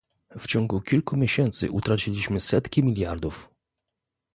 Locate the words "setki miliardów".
2.39-3.49